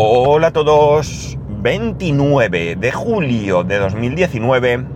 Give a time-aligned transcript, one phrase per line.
[0.00, 1.36] Hola a todos.
[1.48, 4.86] 29 de julio de 2019.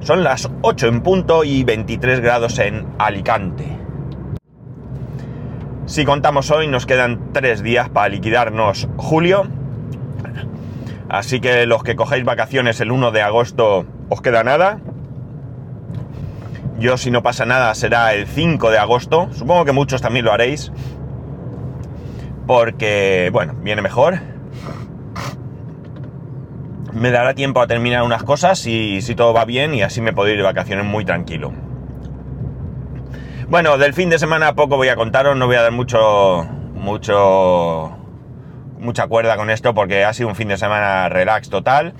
[0.00, 3.66] Son las 8 en punto y 23 grados en Alicante.
[5.84, 9.46] Si contamos hoy, nos quedan 3 días para liquidarnos julio.
[11.10, 14.80] Así que los que cojáis vacaciones el 1 de agosto os queda nada.
[16.78, 19.28] Yo si no pasa nada será el 5 de agosto.
[19.32, 20.72] Supongo que muchos también lo haréis.
[22.48, 24.20] Porque, bueno, viene mejor.
[26.94, 30.14] Me dará tiempo a terminar unas cosas y si todo va bien y así me
[30.14, 31.52] puedo ir de vacaciones muy tranquilo.
[33.50, 37.94] Bueno, del fin de semana poco voy a contaros, no voy a dar mucho, mucho,
[38.80, 41.92] mucha cuerda con esto porque ha sido un fin de semana relax total.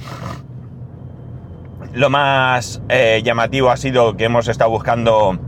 [1.93, 5.39] Lo más eh, llamativo ha sido que hemos estado buscando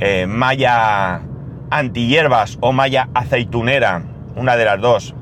[0.00, 1.22] eh, malla
[1.70, 4.02] antihierbas o malla aceitunera,
[4.36, 5.14] una de las dos,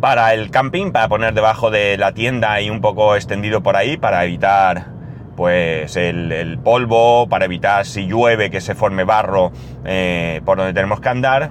[0.00, 3.96] para el camping, para poner debajo de la tienda y un poco extendido por ahí,
[3.96, 4.88] para evitar
[5.36, 9.52] pues el, polvo, para evitar si llueve que se forme barro
[9.84, 11.50] eh, por donde tenemos que andar,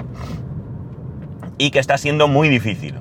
[1.57, 2.95] y que está siendo muy difícil.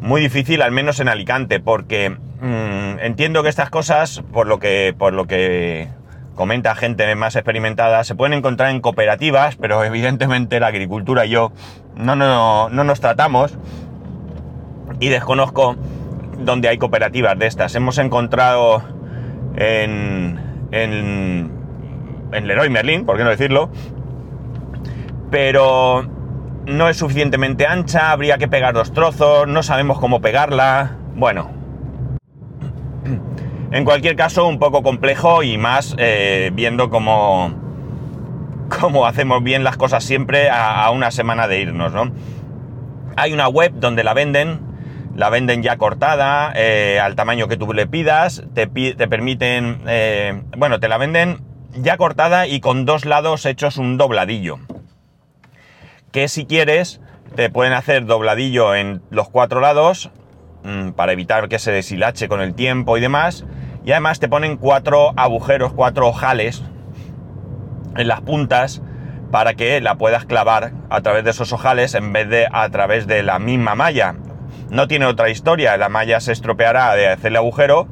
[0.00, 4.94] Muy difícil, al menos en Alicante, porque mmm, entiendo que estas cosas, por lo que,
[4.96, 5.88] por lo que
[6.36, 11.50] comenta gente más experimentada, se pueden encontrar en cooperativas, pero evidentemente la agricultura y yo
[11.96, 13.58] no, no, no nos tratamos
[15.00, 15.74] y desconozco
[16.38, 17.74] dónde hay cooperativas de estas.
[17.74, 18.82] Hemos encontrado
[19.56, 20.38] en,
[20.70, 21.50] en,
[22.32, 23.70] en Leroy Merlin, por qué no decirlo,
[25.30, 26.06] pero
[26.66, 31.55] no es suficientemente ancha, habría que pegar dos trozos, no sabemos cómo pegarla, bueno.
[33.76, 37.52] En cualquier caso, un poco complejo y más eh, viendo cómo,
[38.80, 42.10] cómo hacemos bien las cosas siempre a, una semana de irnos, ¿no?
[43.16, 44.60] Hay una web donde la venden,
[45.14, 50.42] la venden ya cortada, eh, al tamaño que tú le pidas, te, te permiten, eh,
[50.56, 51.40] bueno, te la venden
[51.74, 54.58] ya cortada y con dos lados hechos un dobladillo.
[56.12, 57.02] Que si quieres,
[57.34, 60.10] te pueden hacer dobladillo en los cuatro lados,
[60.64, 63.44] mmm, para evitar que se deshilache con el tiempo y demás.
[63.86, 66.64] Y además te ponen cuatro agujeros, cuatro ojales
[67.96, 68.82] en las puntas
[69.30, 73.06] para que la puedas clavar a través de esos ojales en vez de a través
[73.06, 74.16] de la misma malla.
[74.70, 77.86] No tiene otra historia, la malla se estropeará de hacerle agujero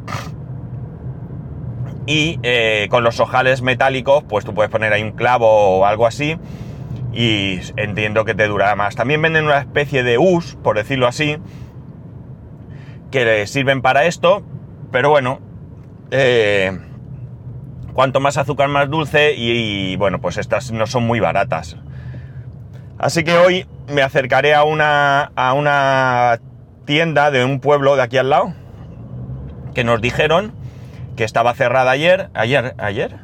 [2.06, 6.08] y eh, con los ojales metálicos pues tú puedes poner ahí un clavo o algo
[6.08, 6.36] así
[7.12, 8.96] y entiendo que te durará más.
[8.96, 11.38] También venden una especie de US, por decirlo así,
[13.12, 14.42] que sirven para esto,
[14.90, 15.38] pero bueno,
[16.10, 16.78] eh,
[17.92, 21.76] cuanto más azúcar más dulce y, y, bueno, pues estas no son muy baratas.
[22.98, 26.40] Así que hoy me acercaré a una, a una
[26.84, 28.54] tienda de un pueblo de aquí al lado
[29.74, 30.52] que nos dijeron
[31.16, 33.16] que estaba cerrada ayer, ayer, ayer,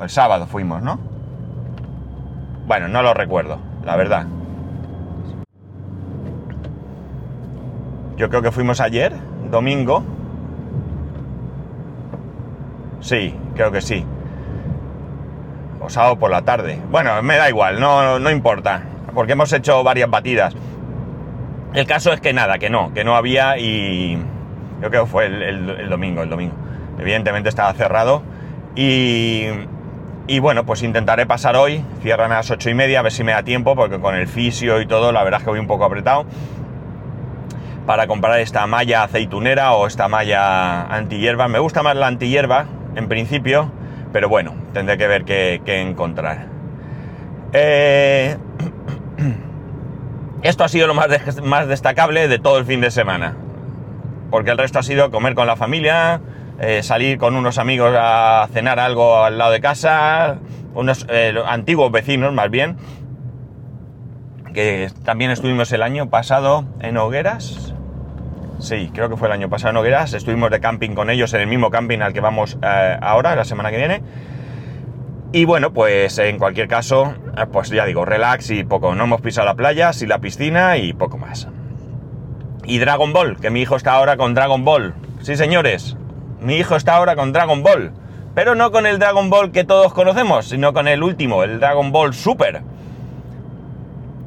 [0.00, 0.98] el sábado fuimos, ¿no?
[2.66, 4.26] Bueno, no lo recuerdo, la verdad.
[8.16, 9.12] Yo creo que fuimos ayer,
[9.50, 10.04] domingo.
[13.00, 14.04] Sí, creo que sí.
[15.80, 16.78] O sábado por la tarde.
[16.90, 18.82] Bueno, me da igual, no, no importa.
[19.14, 20.54] Porque hemos hecho varias batidas.
[21.72, 24.16] El caso es que nada, que no, que no había y...
[24.82, 26.54] Yo creo que fue el, domingo, el domingo.
[26.98, 28.22] Evidentemente estaba cerrado.
[28.74, 29.44] Y,
[30.26, 31.84] y bueno, pues intentaré pasar hoy.
[32.02, 34.26] Cierran a las ocho y media, a ver si me da tiempo, porque con el
[34.26, 36.24] fisio y todo, la verdad es que voy un poco apretado.
[37.90, 41.48] Para comprar esta malla aceitunera o esta malla antihierba.
[41.48, 43.72] Me gusta más la antihierba, en principio,
[44.12, 46.46] pero bueno, tendré que ver qué, encontrar.
[47.52, 48.36] Eh...
[50.44, 53.34] Esto ha sido lo más destacable de todo el fin de semana.
[54.30, 56.20] Porque el resto ha sido comer con la familia,
[56.60, 60.38] eh, salir con unos amigos a cenar algo al lado de casa,
[60.74, 62.76] unos eh, antiguos vecinos más bien,
[64.54, 67.69] que también estuvimos el año pasado en Hogueras.
[68.60, 70.12] Sí, creo que fue el año pasado en Hogueras.
[70.12, 73.44] Estuvimos de camping con ellos en el mismo camping al que vamos eh, ahora, la
[73.44, 74.02] semana que viene.
[75.32, 77.14] Y bueno, pues en cualquier caso,
[77.52, 78.94] pues ya digo, relax y poco.
[78.94, 81.48] No hemos pisado la playa, sí la piscina y poco más.
[82.64, 84.94] Y Dragon Ball, que mi hijo está ahora con Dragon Ball.
[85.22, 85.96] Sí, señores,
[86.40, 87.92] mi hijo está ahora con Dragon Ball.
[88.34, 91.92] Pero no con el Dragon Ball que todos conocemos, sino con el último, el Dragon
[91.92, 92.62] Ball Super.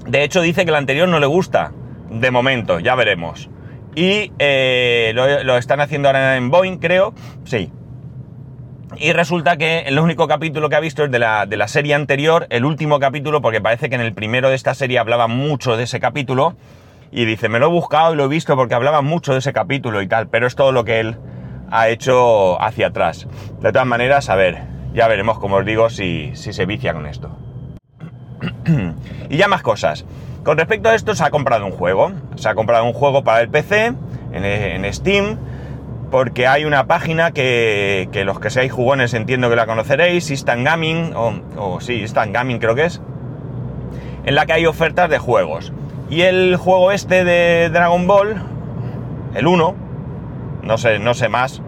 [0.07, 1.71] De hecho, dice que el anterior no le gusta.
[2.09, 3.49] De momento, ya veremos.
[3.95, 7.13] Y eh, lo, lo, están haciendo ahora en Boeing, creo.
[7.45, 7.71] Sí.
[8.97, 11.93] Y resulta que el único capítulo que ha visto es de la, de la serie
[11.93, 15.77] anterior, el último capítulo, porque parece que en el primero de esta serie hablaba mucho
[15.77, 16.55] de ese capítulo.
[17.11, 19.53] Y dice, me lo he buscado y lo he visto porque hablaba mucho de ese
[19.53, 21.17] capítulo y tal, pero es todo lo que él
[21.69, 23.27] ha hecho hacia atrás.
[23.61, 24.63] De todas maneras, a ver,
[24.93, 27.35] ya veremos, como os digo, si, si se vicia con esto.
[29.29, 30.05] y ya más cosas.
[30.43, 32.11] Con respecto a esto, se ha comprado un juego.
[32.35, 33.93] Se ha comprado un juego para el PC,
[34.33, 35.37] en, Steam,
[36.11, 40.65] porque hay una página que, que, los que seáis jugones entiendo que la conoceréis, Instant
[40.65, 43.01] Gaming, o, o sí, Instant Gaming creo que es,
[44.25, 45.71] en la que hay ofertas de juegos.
[46.09, 48.41] Y el juego este de Dragon Ball,
[49.35, 49.75] el 1,
[50.63, 51.61] no sé, no sé más,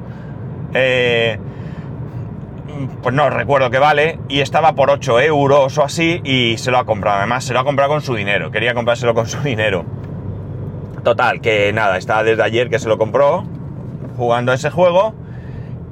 [0.73, 1.39] eh,
[3.01, 6.77] pues no recuerdo qué vale, y estaba por 8 euros o así, y se lo
[6.77, 7.17] ha comprado.
[7.17, 9.85] Además, se lo ha comprado con su dinero, quería comprárselo con su dinero.
[11.03, 13.43] Total, que nada, está desde ayer que se lo compró,
[14.17, 15.13] jugando ese juego.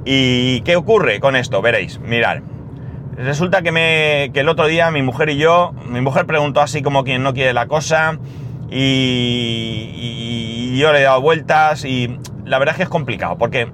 [0.06, 1.62] ¿Y qué ocurre con esto?
[1.62, 2.40] Veréis, mirad.
[3.16, 6.82] Resulta que, me, que el otro día mi mujer y yo, mi mujer preguntó así
[6.82, 8.18] como quien no quiere la cosa,
[8.70, 9.92] y,
[10.74, 13.72] y, yo le he dado vueltas y la verdad es que es complicado, porque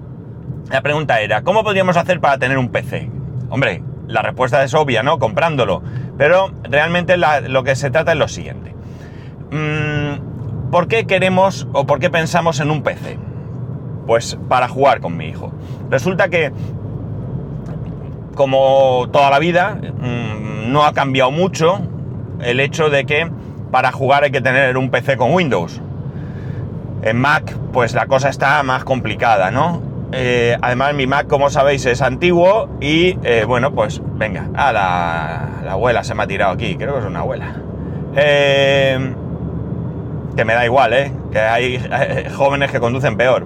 [0.70, 3.10] la pregunta era, ¿cómo podríamos hacer para tener un PC?
[3.50, 5.20] Hombre, la respuesta es obvia, ¿no?
[5.20, 5.82] Comprándolo.
[6.18, 8.76] Pero realmente lo que se trata es lo siguiente.
[10.72, 13.18] ¿Por qué queremos o por qué pensamos en un PC?
[14.06, 15.52] Pues para jugar con mi hijo.
[15.90, 16.52] Resulta que,
[18.36, 19.80] como toda la vida,
[20.68, 21.80] no ha cambiado mucho
[22.42, 23.32] el hecho de que
[23.72, 25.82] para jugar hay que tener un PC con Windows.
[27.02, 29.82] En Mac, pues la cosa está más complicada, ¿no?
[30.12, 35.50] Eh, además, mi Mac, como sabéis, es antiguo y, eh, bueno, pues venga, a la,
[35.64, 37.56] la, abuela se me ha tirado aquí, creo que es una abuela.
[38.16, 39.14] Eh,
[40.36, 41.12] que me da igual, ¿eh?
[41.32, 41.80] Que hay
[42.36, 43.46] jóvenes que conducen peor.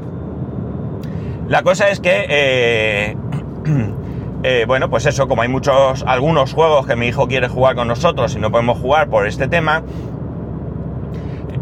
[1.49, 3.17] La cosa es que,
[4.67, 8.35] bueno, pues eso, como hay muchos, algunos juegos que mi hijo quiere jugar con nosotros
[8.35, 9.83] y no podemos jugar por este tema,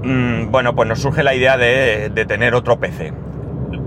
[0.04, 3.14] mmm, bueno, pues nos surge la idea de, de, tener otro PC.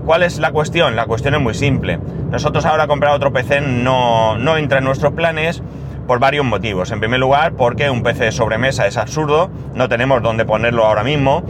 [0.05, 0.95] ¿Cuál es la cuestión?
[0.95, 1.99] La cuestión es muy simple.
[2.29, 5.63] Nosotros ahora comprar otro PC no, no entra en nuestros planes
[6.05, 6.91] por varios motivos.
[6.91, 11.03] En primer lugar, porque un PC de sobremesa es absurdo, no tenemos dónde ponerlo ahora
[11.03, 11.43] mismo.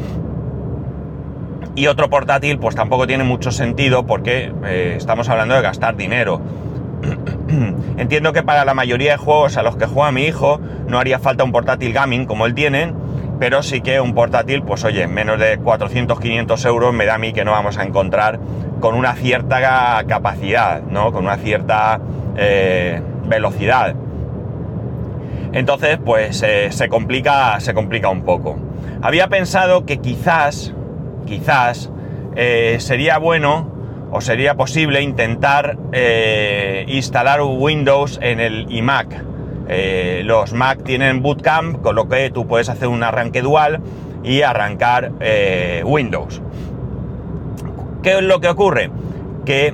[1.76, 6.40] Y otro portátil, pues tampoco tiene mucho sentido porque eh, estamos hablando de gastar dinero.
[7.98, 11.20] Entiendo que para la mayoría de juegos a los que juega mi hijo no haría
[11.20, 12.94] falta un portátil gaming como él tiene,
[13.40, 17.18] pero sí que un portátil, pues oye, menos de 400, 500 euros me da a
[17.18, 18.40] mí que no vamos a encontrar
[18.80, 21.12] con una cierta capacidad, ¿no?
[21.12, 22.00] Con una cierta
[22.38, 23.96] eh, velocidad.
[25.54, 28.58] Entonces, pues eh, se complica, se complica un poco.
[29.02, 30.74] Había pensado que quizás,
[31.26, 31.92] quizás
[32.36, 33.72] eh, sería bueno
[34.12, 35.78] o sería posible intentar
[36.88, 39.35] instalar Windows en el iMac.
[39.68, 43.80] Eh, los Mac tienen Bootcamp, con lo que tú puedes hacer un arranque dual
[44.24, 46.42] y arrancar eh, Windows.
[48.04, 48.92] ¿Qué es lo que ocurre?
[49.46, 49.74] Que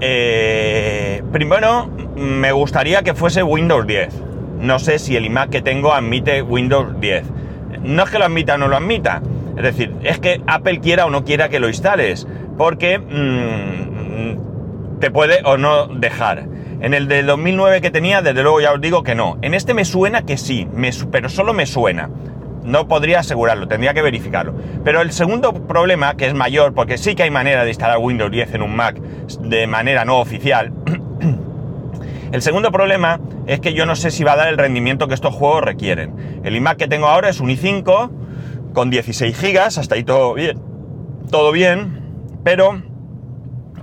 [0.00, 4.22] eh, primero me gustaría que fuese Windows 10.
[4.60, 7.24] No sé si el iMac que tengo admite Windows 10.
[7.82, 9.22] No es que lo admita o no lo admita.
[9.56, 12.26] Es decir, es que Apple quiera o no quiera que lo instales.
[12.58, 16.44] Porque mmm, te puede o no dejar.
[16.80, 19.36] En el del 2009 que tenía, desde luego ya os digo que no.
[19.42, 22.08] En este me suena que sí, me, pero solo me suena.
[22.64, 24.54] No podría asegurarlo, tendría que verificarlo.
[24.82, 28.30] Pero el segundo problema, que es mayor, porque sí que hay manera de instalar Windows
[28.30, 30.72] 10 en un Mac de manera no oficial.
[32.32, 35.14] el segundo problema es que yo no sé si va a dar el rendimiento que
[35.14, 36.40] estos juegos requieren.
[36.44, 38.10] El iMac que tengo ahora es un i5
[38.72, 40.58] con 16 GB, hasta ahí todo bien.
[41.30, 42.00] Todo bien,
[42.42, 42.82] pero...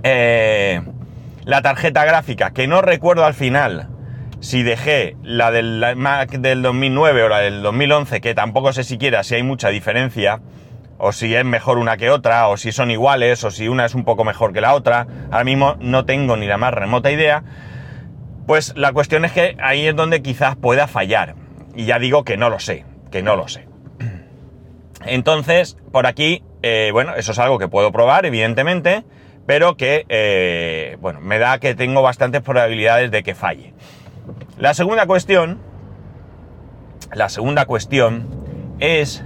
[0.02, 0.80] Eh,
[1.48, 3.88] la tarjeta gráfica, que no recuerdo al final
[4.38, 9.24] si dejé la del Mac del 2009 o la del 2011, que tampoco sé siquiera
[9.24, 10.42] si hay mucha diferencia,
[10.98, 13.94] o si es mejor una que otra, o si son iguales, o si una es
[13.94, 15.06] un poco mejor que la otra.
[15.30, 17.42] Ahora mismo no tengo ni la más remota idea.
[18.46, 21.34] Pues la cuestión es que ahí es donde quizás pueda fallar.
[21.74, 23.66] Y ya digo que no lo sé, que no lo sé.
[25.06, 29.06] Entonces, por aquí, eh, bueno, eso es algo que puedo probar, evidentemente
[29.48, 33.72] pero que, eh, bueno, me da que tengo bastantes probabilidades de que falle.
[34.58, 35.58] La segunda cuestión,
[37.14, 38.28] la segunda cuestión
[38.78, 39.24] es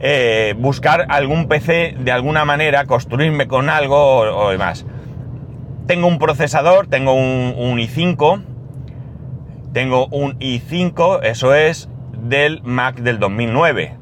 [0.00, 4.84] eh, buscar algún PC de alguna manera, construirme con algo o, demás.
[5.86, 8.44] Tengo un procesador, tengo un, un, i5,
[9.72, 13.96] tengo un i5, eso es del Mac del 2009,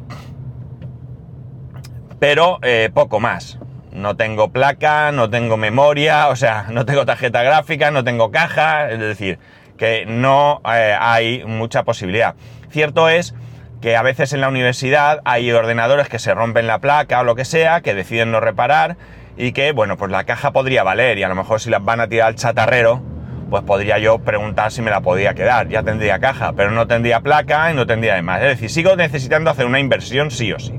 [2.18, 3.60] pero eh, poco más
[3.92, 8.90] no tengo placa, no tengo memoria, o sea, no tengo tarjeta gráfica, no tengo caja,
[8.90, 9.38] es decir,
[9.76, 12.35] que no eh, hay mucha posibilidad.
[12.70, 13.35] Cierto es
[13.80, 17.35] que a veces en la universidad hay ordenadores que se rompen la placa o lo
[17.35, 18.97] que sea, que deciden no reparar
[19.37, 22.00] y que, bueno, pues la caja podría valer y a lo mejor si las van
[22.00, 23.02] a tirar al chatarrero,
[23.49, 27.20] pues podría yo preguntar si me la podía quedar, ya tendría caja, pero no tendría
[27.20, 28.42] placa y no tendría demás.
[28.42, 30.78] Es decir, sigo necesitando hacer una inversión sí o sí.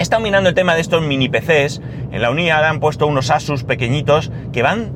[0.00, 1.82] He estado mirando el tema de estos mini PCs.
[2.10, 4.92] En la unidad han puesto unos Asus pequeñitos que van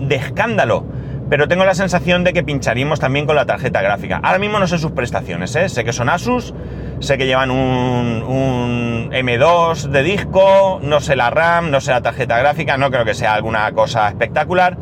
[0.00, 0.84] de escándalo.
[1.30, 4.20] Pero tengo la sensación de que pincharíamos también con la tarjeta gráfica.
[4.22, 5.70] Ahora mismo no sé sus prestaciones, ¿eh?
[5.70, 6.52] Sé que son Asus,
[7.00, 12.02] sé que llevan un, un, M2 de disco, no sé la RAM, no sé la
[12.02, 14.76] tarjeta gráfica, no creo que sea alguna cosa espectacular.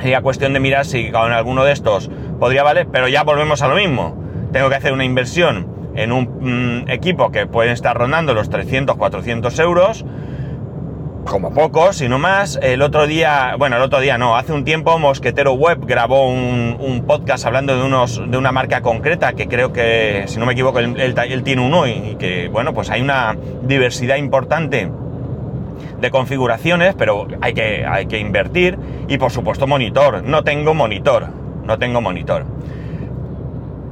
[0.00, 2.10] Sería cuestión de mirar si con alguno de estos
[2.40, 4.16] podría valer, pero ya volvemos a lo mismo.
[4.50, 8.96] Tengo que hacer una inversión en un mm, equipo que puede estar rondando los 300,
[8.96, 10.04] 400 euros,
[11.24, 12.58] como poco, sino más.
[12.62, 17.04] El otro día, bueno, el otro día no, hace un tiempo Mosquetero Web grabó un,
[17.06, 20.78] podcast hablando de, unos, de una marca concreta que creo que, si no me equivoco,
[20.78, 24.90] él, tiene uno y, y que, bueno, pues hay una diversidad importante
[26.00, 28.78] de configuraciones, pero hay que, hay que invertir
[29.08, 30.22] y por supuesto monitor.
[30.22, 31.28] No tengo monitor,
[31.64, 32.44] no tengo monitor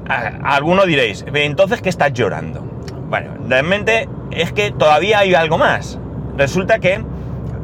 [0.09, 2.61] alguno diréis, entonces, ¿qué estás llorando?
[3.09, 5.99] Bueno, realmente es que todavía hay algo más.
[6.37, 7.03] Resulta que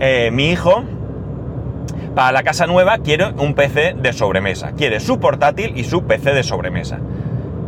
[0.01, 0.85] eh, mi hijo,
[2.15, 4.73] para la casa nueva, quiere un PC de sobremesa.
[4.73, 6.99] Quiere su portátil y su PC de sobremesa.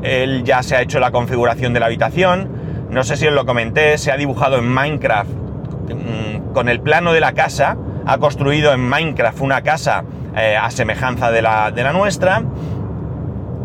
[0.02, 2.48] Él ya se ha hecho la configuración de la habitación.
[2.90, 7.12] No sé si os lo comenté, se ha dibujado en Minecraft mm, con el plano
[7.12, 7.76] de la casa.
[8.06, 10.04] Ha construido en Minecraft una casa
[10.36, 12.42] eh, a semejanza de la, de la nuestra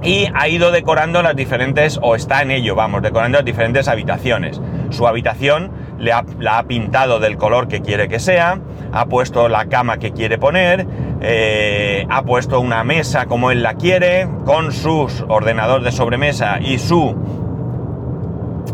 [0.01, 4.61] y ha ido decorando las diferentes, o está en ello, vamos, decorando las diferentes habitaciones.
[4.91, 8.59] Su habitación le ha, la ha pintado del color que quiere que sea,
[8.91, 10.87] ha puesto la cama que quiere poner,
[11.21, 16.79] eh, ha puesto una mesa como él la quiere, con sus ordenador de sobremesa y
[16.79, 17.15] su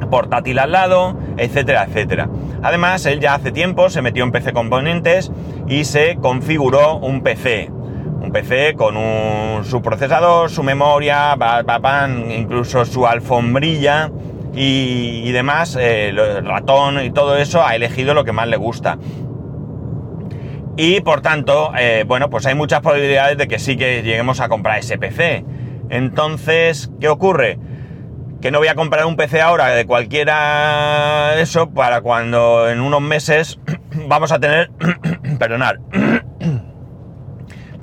[0.09, 2.29] portátil al lado, etcétera, etcétera.
[2.61, 5.31] Además, él ya hace tiempo se metió en PC Componentes
[5.67, 7.71] y se configuró un PC
[8.25, 11.37] un PC con un, su procesador, su memoria,
[12.29, 14.11] incluso su alfombrilla
[14.53, 18.97] y, demás, eh, el ratón y todo eso, ha elegido lo que más le gusta.
[20.77, 24.49] Y por tanto, eh, bueno, pues hay muchas probabilidades de que sí que lleguemos a
[24.49, 25.45] comprar ese PC.
[25.89, 27.59] Entonces, ¿qué ocurre?
[28.41, 33.01] Que no voy a comprar un PC ahora de cualquiera eso para cuando en unos
[33.01, 33.59] meses
[34.07, 34.71] vamos a tener,
[35.39, 35.79] perdonar,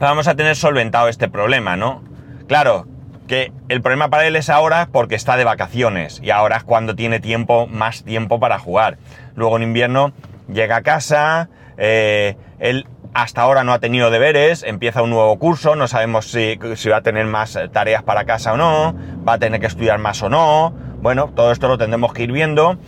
[0.06, 2.02] vamos a tener solventado este problema, ¿no?
[2.48, 2.86] Claro,
[3.28, 6.94] que el problema para él es ahora porque está de vacaciones y ahora es cuando
[6.94, 8.98] tiene tiempo, más tiempo para jugar.
[9.36, 10.12] Luego en invierno
[10.52, 15.76] llega a casa, eh, él hasta ahora no ha tenido deberes, empieza un nuevo curso,
[15.76, 18.94] no sabemos si, si, va a tener más tareas para casa o no,
[19.26, 20.74] va a tener que estudiar más o no.
[21.00, 22.78] Bueno, todo esto lo tendremos que ir viendo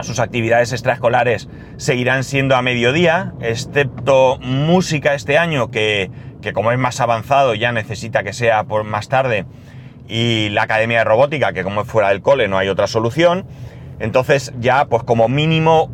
[0.00, 6.10] sus actividades extraescolares seguirán siendo a mediodía, excepto música este año, que,
[6.54, 9.44] como es más avanzado ya necesita que sea por más tarde,
[10.08, 13.46] y la academia de robótica, que como es fuera del cole no hay otra solución.
[13.98, 15.90] Entonces ya pues como mínimo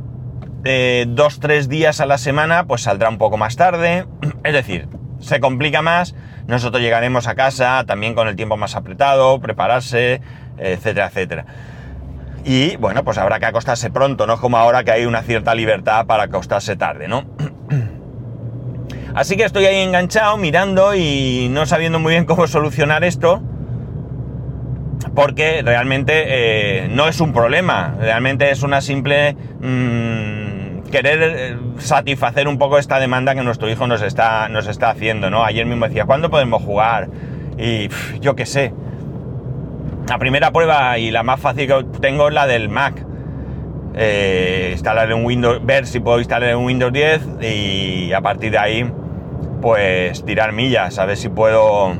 [0.64, 4.06] eh, dos, tres días a la semana pues saldrá un poco más tarde.
[4.44, 6.14] Es decir, se complica más,
[6.46, 10.20] nosotros llegaremos a casa también con el tiempo más apretado, prepararse,
[10.58, 11.46] etcétera, etcétera.
[12.44, 16.04] Y bueno, pues habrá que acostarse pronto, no como ahora que hay una cierta libertad
[16.06, 17.24] para acostarse tarde, ¿no?
[19.14, 23.42] Así que estoy ahí enganchado, mirando y no sabiendo muy bien cómo solucionar esto.
[25.14, 32.48] Porque realmente eh, no es un problema, realmente es una simple mmm, querer eh, satisfacer
[32.48, 35.44] un poco esta demanda que nuestro hijo nos está, nos está haciendo, ¿no?
[35.44, 37.08] Ayer mismo decía, ¿cuándo podemos jugar?
[37.58, 37.88] Y
[38.20, 38.72] yo qué sé,
[40.08, 43.04] la primera prueba y la más fácil que tengo es la del Mac.
[43.96, 48.58] Eh, instalar en Windows, ver si puedo instalar en Windows 10 y a partir de
[48.58, 48.92] ahí,
[49.62, 51.92] pues tirar millas, a ver si puedo.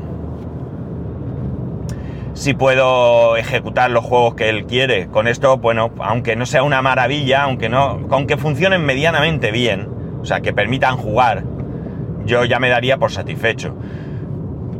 [2.33, 5.07] Si puedo ejecutar los juegos que él quiere.
[5.07, 8.01] Con esto, bueno, aunque no sea una maravilla, aunque no.
[8.09, 9.87] aunque funcionen medianamente bien,
[10.21, 11.43] o sea, que permitan jugar,
[12.25, 13.73] yo ya me daría por satisfecho.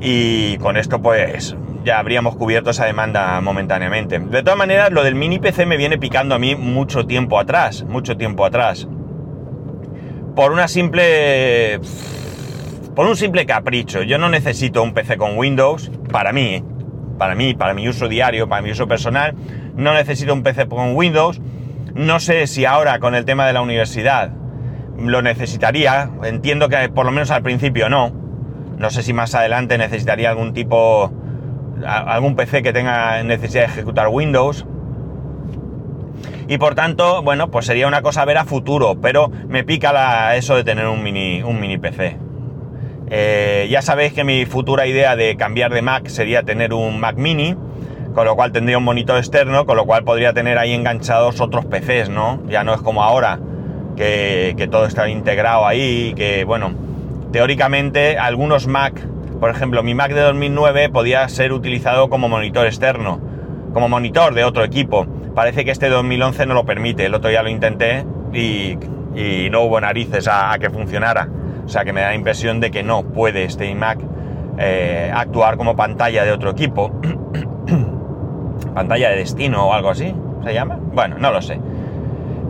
[0.01, 4.19] Y con esto, pues, ya habríamos cubierto esa demanda momentáneamente.
[4.19, 7.83] De todas maneras, lo del mini PC me viene picando a mí mucho tiempo atrás,
[7.83, 8.87] mucho tiempo atrás.
[10.35, 11.79] Por una simple...
[12.95, 14.01] Por un simple capricho.
[14.01, 16.63] Yo no necesito un PC con Windows, para mí,
[17.17, 19.35] para mí, para mi uso diario, para mi uso personal,
[19.75, 21.39] no necesito un PC con Windows,
[21.93, 24.31] No sé si ahora con el tema de la universidad
[24.97, 28.11] lo necesitaría, entiendo que por lo menos al principio no.
[28.77, 31.13] No sé si más adelante necesitaría algún tipo,
[31.85, 34.65] algún PC que tenga necesidad de ejecutar Windows.
[36.47, 39.91] Y por tanto, bueno, pues sería una cosa a ver a futuro, pero me pica
[39.91, 42.17] la, eso de tener un mini, un mini PC.
[43.09, 47.17] Eh, ya sabéis que mi futura idea de cambiar de Mac sería tener un Mac
[47.17, 47.55] mini,
[48.13, 51.65] con lo cual tendría un monitor externo, con lo cual podría tener ahí enganchados otros
[51.65, 52.41] PCs, ¿no?
[52.47, 53.39] Ya no es como ahora,
[53.95, 56.73] que, todo está integrado ahí, que bueno,
[57.31, 59.01] teóricamente algunos Mac,
[59.45, 63.19] por ejemplo, mi Mac de 2009 podía ser utilizado como monitor externo,
[63.73, 65.05] como monitor de otro equipo.
[65.35, 68.75] Parece que este 2011 no lo permite, el otro ya lo intenté y,
[69.51, 71.29] no hubo narices a, que funcionara.
[71.63, 73.99] O sea que me da la impresión de que no puede este iMac
[74.57, 76.91] eh, actuar como pantalla de otro equipo.
[78.73, 80.11] pantalla de destino o algo así,
[80.43, 80.79] ¿se llama?
[80.81, 81.59] Bueno, no lo sé.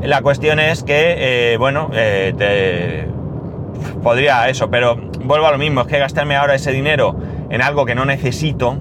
[0.02, 3.15] La cuestión es que, eh, bueno, eh, te...
[4.04, 7.16] podría eso, pero vuelvo a lo mismo, es que gastarme ahora ese dinero
[7.50, 8.78] en algo que no necesito,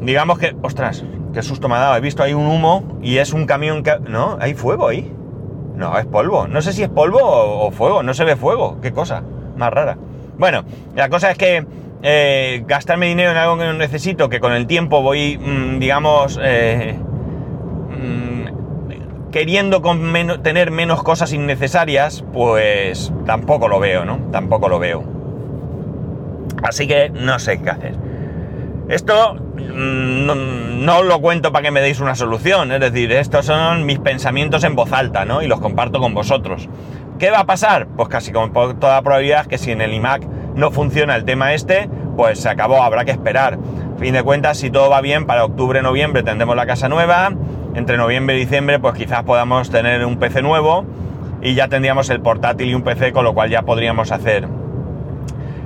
[0.00, 3.32] digamos que, ostras, qué susto me ha dado, he visto ahí un humo y es
[3.32, 3.98] un camión que...
[4.08, 5.12] No, hay fuego ahí.
[5.74, 6.48] No, es polvo.
[6.48, 9.22] No sé si es polvo o, fuego, no se ve fuego, qué cosa,
[9.56, 9.98] más rara.
[10.38, 10.64] Bueno,
[10.94, 11.66] la cosa es que
[12.02, 16.38] eh, gastarme dinero en algo que no necesito, que con el tiempo voy, mm, digamos,
[19.36, 19.82] queriendo
[20.42, 24.18] tener menos cosas innecesarias, pues tampoco lo veo, ¿no?
[24.32, 25.04] Tampoco lo veo.
[26.62, 27.94] Así que no sé qué hacer.
[28.88, 33.84] Esto mm, no, lo cuento para que me deis una solución, es decir, estos son
[33.84, 35.42] mis pensamientos en voz alta, ¿no?
[35.42, 36.66] Y los comparto con vosotros.
[37.18, 37.88] ¿Qué va a pasar?
[37.88, 41.90] Pues casi con toda probabilidad que si en el iMac no funciona el tema este,
[42.16, 43.58] pues se acabó, habrá que esperar.
[43.98, 47.32] Fin de cuentas, si todo va bien, para octubre, noviembre tendremos la casa nueva,
[47.76, 50.84] entre noviembre y diciembre pues quizás podamos tener un PC nuevo
[51.42, 54.48] y ya tendríamos el portátil y un PC con lo cual ya podríamos hacer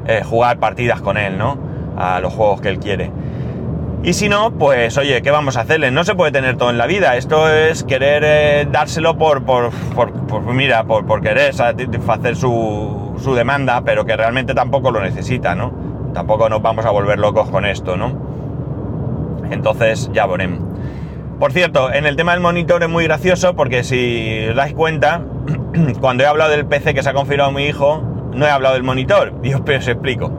[0.07, 1.57] eh, jugar partidas con él, ¿no?
[1.97, 3.13] A los juegos que él quiere.
[4.03, 5.91] Y si no, pues oye, ¿qué vamos a hacerle?
[5.91, 7.17] No se puede tener todo en la vida.
[7.17, 13.35] Esto es querer eh, dárselo por, por, por, mira, por, por querer satisfacer su, su
[13.35, 15.73] demanda, pero que realmente tampoco lo necesita, ¿no?
[16.15, 18.13] Tampoco nos vamos a volver locos con esto, ¿no?
[19.51, 20.70] Entonces ya veremos.
[21.41, 25.23] Por cierto, en el tema del monitor es muy gracioso porque si os dais cuenta,
[26.01, 28.03] cuando he hablado del PC que se ha configurado mi hijo,
[28.35, 29.33] no he hablado del monitor.
[29.43, 30.31] Y os, explico.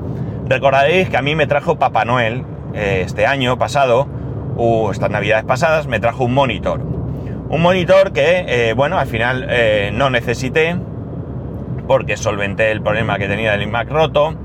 [0.47, 4.07] Recordaréis que a mí me trajo Papá Noel eh, este año pasado,
[4.55, 6.81] o estas navidades pasadas, me trajo un monitor.
[7.49, 10.77] Un monitor que, eh, bueno, al final eh, no necesité
[11.87, 14.35] porque solventé el problema que tenía del iMac roto.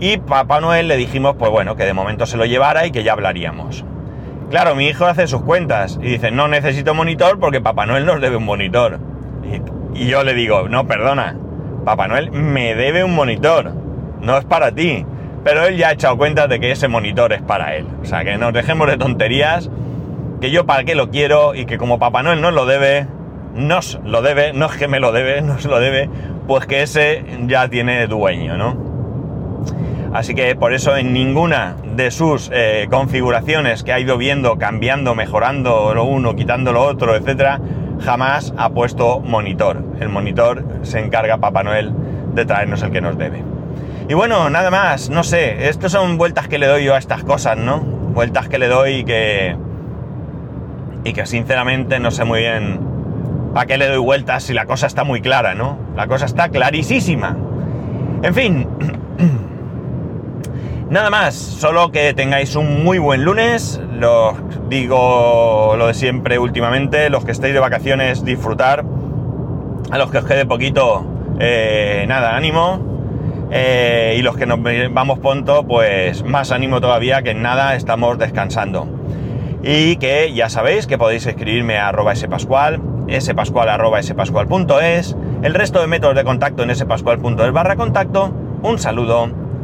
[0.00, 3.02] Y Papá Noel le dijimos, pues bueno, que de momento se lo llevara y que
[3.02, 3.84] ya hablaríamos.
[4.52, 8.20] Claro, mi hijo hace sus cuentas y dice, no necesito monitor porque Papá Noel nos
[8.20, 8.98] debe un monitor.
[9.94, 11.38] Y, yo le digo, no, perdona,
[11.86, 13.72] Papá Noel me debe un monitor,
[14.20, 15.06] no es para ti.
[15.42, 17.86] Pero él ya ha echado cuenta de que ese monitor es para él.
[18.02, 19.70] O sea, que nos dejemos de tonterías,
[20.42, 23.06] que yo para qué lo quiero y que como Papá Noel nos lo debe,
[23.54, 26.10] nos lo debe, no es que me lo debe, nos lo debe,
[26.46, 28.91] pues que ese ya tiene dueño, ¿no?
[30.12, 35.14] Así que por eso en ninguna de sus eh, configuraciones que ha ido viendo, cambiando,
[35.14, 37.60] mejorando lo uno, quitando lo otro, etcétera,
[38.04, 39.82] jamás ha puesto monitor.
[40.00, 41.92] El monitor se encarga Papá Noel
[42.34, 43.42] de traernos el que nos debe.
[44.08, 47.24] Y bueno, nada más, no sé, estas son vueltas que le doy yo a estas
[47.24, 47.80] cosas, ¿no?
[47.80, 49.56] Vueltas que le doy y que.
[51.04, 52.80] y que sinceramente no sé muy bien
[53.54, 55.78] para qué le doy vueltas si la cosa está muy clara, ¿no?
[55.96, 57.36] La cosa está clarísima.
[58.22, 58.68] En fin.
[60.92, 63.80] Nada más, solo que tengáis un muy buen lunes.
[63.98, 64.34] Los
[64.68, 68.84] digo lo de siempre últimamente, los que estéis de vacaciones, disfrutar.
[69.90, 71.02] A los que os quede poquito,
[71.40, 73.48] eh, nada, ánimo.
[73.50, 74.58] Eh, y los que nos
[74.90, 78.86] vamos pronto, pues más ánimo todavía que en nada estamos descansando.
[79.62, 82.82] Y que ya sabéis que podéis escribirme a arroba spascual,
[83.18, 88.30] spascual arroba spascual.es, el resto de métodos de contacto en spascual.es barra contacto.
[88.62, 89.41] Un saludo